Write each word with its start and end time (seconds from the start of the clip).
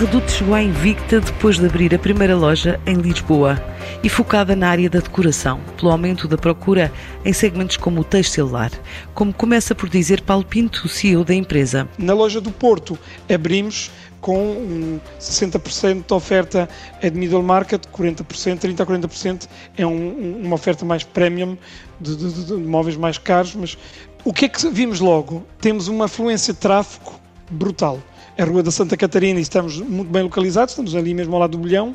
Redoute 0.00 0.32
chegou 0.32 0.54
à 0.54 0.62
Invicta 0.62 1.20
depois 1.20 1.58
de 1.58 1.66
abrir 1.66 1.94
a 1.94 1.98
primeira 1.98 2.34
loja 2.34 2.80
em 2.86 2.94
Lisboa 2.94 3.62
e 4.02 4.08
focada 4.08 4.56
na 4.56 4.70
área 4.70 4.88
da 4.88 4.98
decoração, 4.98 5.60
pelo 5.76 5.92
aumento 5.92 6.26
da 6.26 6.38
procura 6.38 6.90
em 7.22 7.34
segmentos 7.34 7.76
como 7.76 8.00
o 8.00 8.04
textilar, 8.04 8.70
como 9.12 9.30
começa 9.30 9.74
por 9.74 9.90
dizer 9.90 10.22
Paulo 10.22 10.42
Pinto, 10.42 10.88
CEO 10.88 11.22
da 11.22 11.34
empresa. 11.34 11.86
Na 11.98 12.14
loja 12.14 12.40
do 12.40 12.50
Porto 12.50 12.98
abrimos 13.30 13.90
com 14.22 14.38
um 14.38 15.00
60% 15.20 16.06
de 16.06 16.14
oferta 16.14 16.66
é 17.02 17.10
de 17.10 17.18
middle 17.18 17.42
market, 17.42 17.84
40%, 17.88 18.24
30% 18.58 18.80
a 18.80 18.86
40% 18.86 19.48
é 19.76 19.86
um, 19.86 20.40
uma 20.42 20.54
oferta 20.54 20.82
mais 20.82 21.04
premium, 21.04 21.58
de, 22.00 22.16
de, 22.16 22.32
de, 22.32 22.44
de 22.46 22.54
móveis 22.54 22.96
mais 22.96 23.18
caros, 23.18 23.54
mas 23.54 23.76
o 24.24 24.32
que 24.32 24.46
é 24.46 24.48
que 24.48 24.66
vimos 24.70 24.98
logo? 24.98 25.46
Temos 25.60 25.88
uma 25.88 26.08
fluência 26.08 26.54
de 26.54 26.58
tráfego 26.58 27.20
brutal 27.50 28.00
a 28.40 28.44
Rua 28.44 28.62
da 28.62 28.70
Santa 28.70 28.96
Catarina 28.96 29.38
e 29.38 29.42
estamos 29.42 29.76
muito 29.76 30.10
bem 30.10 30.22
localizados, 30.22 30.72
estamos 30.72 30.94
ali 30.94 31.12
mesmo 31.12 31.34
ao 31.34 31.40
lado 31.40 31.50
do 31.50 31.58
Bolhão, 31.58 31.90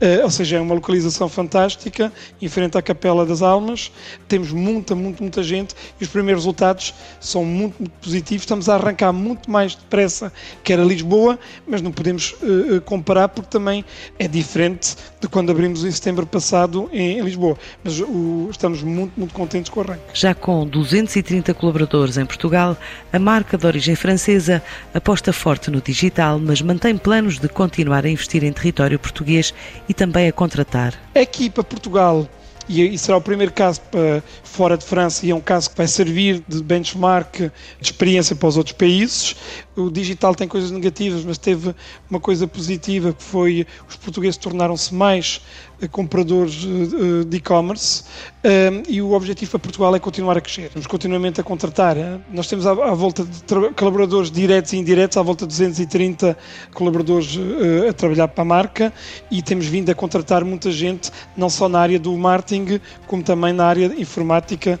uh, 0.00 0.22
ou 0.22 0.30
seja, 0.30 0.58
é 0.58 0.60
uma 0.60 0.74
localização 0.74 1.28
fantástica, 1.28 2.12
em 2.40 2.48
frente 2.48 2.78
à 2.78 2.82
Capela 2.82 3.26
das 3.26 3.42
Almas, 3.42 3.90
temos 4.28 4.52
muita, 4.52 4.94
muita, 4.94 5.22
muita 5.22 5.42
gente 5.42 5.74
e 6.00 6.04
os 6.04 6.08
primeiros 6.08 6.44
resultados 6.44 6.94
são 7.20 7.44
muito, 7.44 7.74
muito 7.80 7.92
positivos, 8.00 8.42
estamos 8.42 8.68
a 8.68 8.76
arrancar 8.76 9.12
muito 9.12 9.50
mais 9.50 9.74
depressa 9.74 10.32
que 10.62 10.72
era 10.72 10.84
Lisboa, 10.84 11.36
mas 11.66 11.82
não 11.82 11.90
podemos 11.90 12.32
uh, 12.42 12.80
comparar 12.82 13.28
porque 13.28 13.50
também 13.50 13.84
é 14.20 14.28
diferente 14.28 14.94
de 15.20 15.26
quando 15.26 15.50
abrimos 15.50 15.84
em 15.84 15.90
setembro 15.90 16.26
passado 16.26 16.88
em, 16.92 17.18
em 17.18 17.22
Lisboa, 17.22 17.58
mas 17.82 17.98
uh, 17.98 18.48
estamos 18.50 18.84
muito, 18.84 19.18
muito 19.18 19.34
contentes 19.34 19.68
com 19.68 19.80
o 19.80 19.82
arranque. 19.82 20.02
Já 20.14 20.32
com 20.32 20.64
230 20.64 21.52
colaboradores 21.54 22.16
em 22.16 22.24
Portugal, 22.24 22.76
a 23.12 23.18
marca 23.18 23.58
de 23.58 23.66
origem 23.66 23.96
francesa 23.96 24.62
aposta 24.94 25.32
forte 25.32 25.72
no 25.72 25.80
digital, 25.92 26.38
mas 26.38 26.60
mantém 26.60 26.96
planos 26.96 27.38
de 27.38 27.48
continuar 27.48 28.04
a 28.04 28.10
investir 28.10 28.44
em 28.44 28.52
território 28.52 28.98
português 28.98 29.54
e 29.88 29.94
também 29.94 30.28
a 30.28 30.32
contratar. 30.32 30.94
A 31.14 31.20
equipa 31.20 31.64
Portugal 31.64 32.28
e, 32.68 32.96
será 32.98 33.16
o 33.16 33.20
primeiro 33.20 33.52
caso 33.52 33.80
para 33.82 34.22
fora 34.42 34.76
de 34.76 34.84
França 34.84 35.24
e 35.24 35.30
é 35.30 35.34
um 35.34 35.40
caso 35.40 35.70
que 35.70 35.76
vai 35.76 35.86
servir 35.86 36.42
de 36.46 36.62
benchmark 36.62 37.36
de 37.36 37.50
experiência 37.80 38.36
para 38.36 38.48
os 38.48 38.56
outros 38.56 38.76
países. 38.76 39.36
O 39.76 39.90
digital 39.90 40.34
tem 40.34 40.48
coisas 40.48 40.70
negativas, 40.70 41.24
mas 41.24 41.38
teve 41.38 41.74
uma 42.10 42.20
coisa 42.20 42.46
positiva 42.46 43.12
que 43.12 43.22
foi 43.22 43.66
os 43.88 43.96
portugueses 43.96 44.36
tornaram-se 44.36 44.94
mais 44.94 45.40
compradores 45.86 46.64
eh, 46.64 47.24
de 47.24 47.36
e-commerce 47.36 48.02
eh, 48.42 48.82
e 48.88 49.00
o 49.00 49.12
objetivo 49.12 49.52
para 49.52 49.60
Portugal 49.60 49.94
é 49.94 50.00
continuar 50.00 50.36
a 50.36 50.40
crescer. 50.40 50.70
Vamos 50.74 50.88
continuamente 50.88 51.40
a 51.40 51.44
contratar. 51.44 51.96
Eh. 51.96 52.18
Nós 52.32 52.48
temos 52.48 52.66
à, 52.66 52.72
volta 52.72 53.22
de 53.22 53.74
colaboradores 53.76 54.30
diretos 54.30 54.72
e 54.72 54.76
indiretos, 54.76 55.16
à 55.16 55.22
volta 55.22 55.46
de 55.46 55.50
230 55.50 56.36
colaboradores 56.74 57.38
a 57.88 57.92
trabalhar 57.92 58.28
para 58.28 58.42
a 58.42 58.44
marca 58.44 58.92
e 59.30 59.40
temos 59.42 59.66
vindo 59.66 59.90
a 59.90 59.94
contratar 59.94 60.44
muita 60.44 60.70
gente, 60.72 61.12
não 61.36 61.48
só 61.48 61.68
na 61.68 61.78
área 61.78 61.98
do 61.98 62.16
marketing, 62.16 62.57
como 63.06 63.22
também 63.22 63.52
na 63.52 63.66
área 63.66 63.86
informática. 63.98 64.80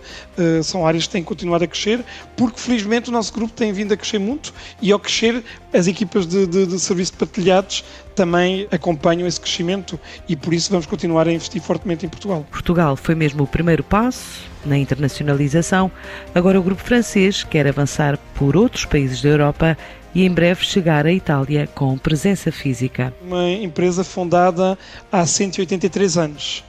São 0.62 0.86
áreas 0.86 1.06
que 1.06 1.12
têm 1.12 1.22
continuado 1.22 1.64
a 1.64 1.66
crescer, 1.66 2.04
porque 2.36 2.60
felizmente 2.60 3.08
o 3.08 3.12
nosso 3.12 3.32
grupo 3.32 3.52
tem 3.52 3.72
vindo 3.72 3.92
a 3.92 3.96
crescer 3.96 4.18
muito 4.18 4.52
e 4.80 4.92
ao 4.92 4.98
crescer 4.98 5.42
as 5.72 5.86
equipas 5.86 6.26
de, 6.26 6.46
de, 6.46 6.66
de 6.66 6.80
serviço 6.80 7.12
de 7.12 7.18
partilhados 7.18 7.84
também 8.14 8.66
acompanham 8.72 9.28
esse 9.28 9.40
crescimento 9.40 9.98
e 10.28 10.34
por 10.34 10.52
isso 10.52 10.70
vamos 10.70 10.86
continuar 10.86 11.28
a 11.28 11.32
investir 11.32 11.62
fortemente 11.62 12.04
em 12.04 12.08
Portugal. 12.08 12.44
Portugal 12.50 12.96
foi 12.96 13.14
mesmo 13.14 13.44
o 13.44 13.46
primeiro 13.46 13.84
passo 13.84 14.42
na 14.64 14.76
internacionalização. 14.76 15.90
Agora 16.34 16.58
o 16.58 16.62
grupo 16.62 16.82
francês 16.82 17.44
quer 17.44 17.66
avançar 17.68 18.18
por 18.34 18.56
outros 18.56 18.84
países 18.84 19.22
da 19.22 19.28
Europa 19.28 19.78
e 20.14 20.24
em 20.24 20.30
breve 20.30 20.64
chegar 20.64 21.06
à 21.06 21.12
Itália 21.12 21.68
com 21.74 21.96
presença 21.96 22.50
física. 22.50 23.14
Uma 23.22 23.48
empresa 23.50 24.02
fundada 24.02 24.76
há 25.12 25.24
183 25.24 26.18
anos 26.18 26.64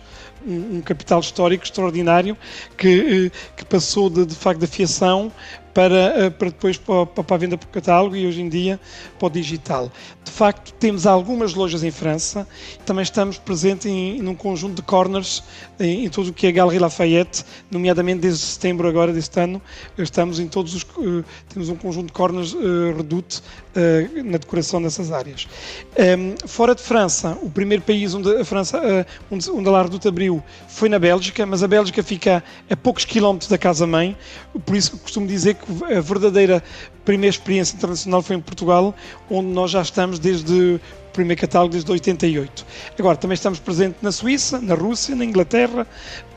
um, 0.45 0.81
capital 0.81 1.19
histórico 1.19 1.63
extraordinário 1.63 2.37
que, 2.77 3.31
eh, 3.33 3.37
que 3.55 3.65
passou 3.65 4.09
de, 4.09 4.25
de 4.25 4.35
facto 4.35 4.59
da 4.59 4.67
fiação 4.67 5.31
para, 5.73 6.25
eh, 6.25 6.29
para 6.29 6.49
depois 6.49 6.77
para, 6.77 7.05
para 7.05 7.35
a 7.35 7.37
venda 7.37 7.57
por 7.57 7.67
catálogo 7.67 8.15
e 8.15 8.25
hoje 8.25 8.41
em 8.41 8.49
dia 8.49 8.79
para 9.17 9.27
o 9.27 9.29
digital. 9.29 9.91
De 10.23 10.31
facto, 10.31 10.73
temos 10.73 11.05
algumas 11.05 11.53
lojas 11.53 11.83
em 11.83 11.91
França, 11.91 12.47
também 12.85 13.03
estamos 13.03 13.37
presentes 13.37 13.85
em, 13.85 14.21
num 14.21 14.35
conjunto 14.35 14.75
de 14.75 14.81
corners 14.81 15.43
em, 15.79 16.05
em 16.05 16.09
todo 16.09 16.29
o 16.29 16.33
que 16.33 16.47
é 16.47 16.51
Galerie 16.51 16.79
Lafayette, 16.79 17.45
nomeadamente 17.69 18.21
desde 18.21 18.39
setembro 18.39 18.87
agora 18.87 19.11
deste 19.13 19.39
ano, 19.39 19.61
estamos 19.97 20.39
em 20.39 20.47
todos 20.47 20.75
os, 20.75 20.83
uh, 20.83 21.23
temos 21.49 21.69
um 21.69 21.75
conjunto 21.75 22.07
de 22.07 22.13
corners 22.13 22.53
uh, 22.53 22.95
Redoute 22.95 23.39
uh, 23.39 24.23
na 24.23 24.37
decoração 24.37 24.81
dessas 24.81 25.11
áreas. 25.11 25.47
Ehm, 25.95 26.35
fora 26.45 26.75
de 26.75 26.81
França, 26.81 27.37
o 27.41 27.49
primeiro 27.49 27.83
país 27.83 28.13
onde 28.13 28.29
a 28.35 28.45
França, 28.45 29.05
onde 29.29 29.67
a 29.67 29.71
La 29.71 29.83
Redoute 29.83 30.07
abriu 30.07 30.43
foi 30.67 30.89
na 30.89 30.99
Bélgica, 30.99 31.45
mas 31.45 31.63
a 31.63 31.67
Bélgica 31.67 32.01
fica 32.03 32.43
a 32.69 32.75
poucos 32.75 33.05
quilómetros 33.05 33.49
da 33.49 33.57
casa-mãe, 33.57 34.17
por 34.65 34.75
isso 34.75 34.97
costumo 34.97 35.27
dizer 35.27 35.55
que 35.59 35.93
a 35.93 36.01
verdadeira 36.01 36.63
primeira 37.05 37.33
experiência 37.35 37.75
internacional 37.75 38.21
foi 38.21 38.35
em 38.35 38.41
Portugal, 38.41 38.95
onde 39.29 39.49
nós 39.49 39.71
já 39.71 39.81
estamos 39.81 40.19
desde 40.19 40.53
o 40.53 40.79
primeiro 41.11 41.41
catálogo, 41.41 41.71
desde 41.71 41.91
88. 41.91 42.65
Agora, 42.97 43.17
também 43.17 43.33
estamos 43.33 43.59
presentes 43.59 44.01
na 44.01 44.11
Suíça, 44.11 44.59
na 44.59 44.75
Rússia, 44.75 45.15
na 45.15 45.25
Inglaterra 45.25 45.87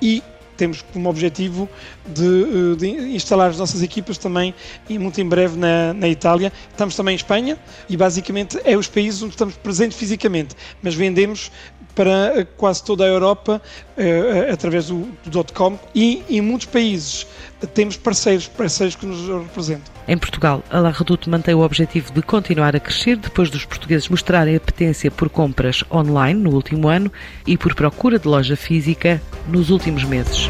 e 0.00 0.22
temos 0.56 0.82
como 0.92 1.08
objetivo 1.08 1.68
de, 2.06 2.22
eh, 2.22 2.76
de, 2.76 3.14
instalar 3.16 3.50
as 3.50 3.58
nossas 3.58 3.82
equipas 3.82 4.18
também 4.18 4.54
muito 4.88 5.20
em 5.20 5.28
breve 5.28 5.58
na, 5.58 5.92
na, 5.92 6.08
Itália. 6.08 6.52
Estamos 6.70 6.94
também 6.94 7.14
em 7.14 7.16
Espanha 7.16 7.58
e 7.88 7.96
basicamente 7.96 8.60
é 8.64 8.76
os 8.76 8.86
países 8.86 9.22
onde 9.22 9.32
estamos 9.32 9.56
presentes 9.56 9.98
fisicamente, 9.98 10.54
mas 10.82 10.94
vendemos 10.94 11.50
para 11.94 12.40
eh, 12.40 12.46
quase 12.56 12.84
toda 12.84 13.04
a 13.04 13.08
Europa 13.08 13.60
uh, 13.96 14.52
através 14.52 14.86
do, 14.86 15.08
do 15.24 15.44
.com 15.52 15.78
e 15.94 16.22
em 16.28 16.40
muitos 16.40 16.66
países 16.66 17.26
temos 17.66 17.96
parceiros, 17.96 18.48
parceiros 18.48 18.96
que 18.96 19.06
nos 19.06 19.26
representam. 19.28 19.92
Em 20.06 20.18
Portugal, 20.18 20.62
a 20.70 20.78
La 20.80 20.90
Redoute 20.90 21.30
mantém 21.30 21.54
o 21.54 21.60
objetivo 21.60 22.12
de 22.12 22.22
continuar 22.22 22.74
a 22.74 22.80
crescer 22.80 23.16
depois 23.16 23.50
dos 23.50 23.64
portugueses 23.64 24.08
mostrarem 24.08 24.56
apetência 24.56 25.10
por 25.10 25.28
compras 25.28 25.84
online 25.90 26.40
no 26.40 26.50
último 26.50 26.88
ano 26.88 27.10
e 27.46 27.56
por 27.56 27.74
procura 27.74 28.18
de 28.18 28.26
loja 28.26 28.56
física 28.56 29.22
nos 29.48 29.70
últimos 29.70 30.04
meses. 30.04 30.48